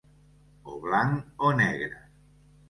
[0.71, 2.01] O blanc o negre.